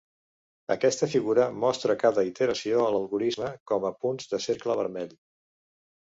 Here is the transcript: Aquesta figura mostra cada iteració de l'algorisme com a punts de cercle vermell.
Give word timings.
Aquesta 0.75 1.07
figura 1.15 1.43
mostra 1.63 1.95
cada 2.03 2.23
iteració 2.29 2.79
de 2.83 2.87
l'algorisme 2.95 3.51
com 3.73 3.85
a 3.89 3.91
punts 4.05 4.31
de 4.31 4.41
cercle 4.47 4.77
vermell. 4.81 5.13